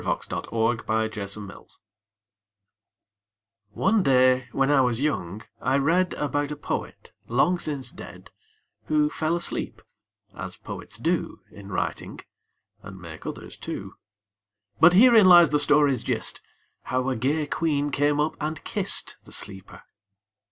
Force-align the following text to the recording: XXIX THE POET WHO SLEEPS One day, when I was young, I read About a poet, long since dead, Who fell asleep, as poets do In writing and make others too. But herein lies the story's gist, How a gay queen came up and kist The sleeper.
XXIX 0.01 0.29
THE 0.29 0.41
POET 0.41 1.13
WHO 1.13 1.27
SLEEPS 1.27 1.77
One 3.73 4.01
day, 4.01 4.47
when 4.51 4.71
I 4.71 4.81
was 4.81 4.99
young, 4.99 5.43
I 5.61 5.77
read 5.77 6.15
About 6.15 6.49
a 6.49 6.55
poet, 6.55 7.11
long 7.27 7.59
since 7.59 7.91
dead, 7.91 8.31
Who 8.85 9.11
fell 9.11 9.35
asleep, 9.35 9.79
as 10.33 10.57
poets 10.57 10.97
do 10.97 11.41
In 11.51 11.69
writing 11.69 12.19
and 12.81 12.99
make 12.99 13.27
others 13.27 13.55
too. 13.55 13.93
But 14.79 14.93
herein 14.93 15.27
lies 15.27 15.51
the 15.51 15.59
story's 15.59 16.01
gist, 16.01 16.41
How 16.85 17.07
a 17.11 17.15
gay 17.15 17.45
queen 17.45 17.91
came 17.91 18.19
up 18.19 18.35
and 18.41 18.63
kist 18.63 19.17
The 19.25 19.31
sleeper. 19.31 19.83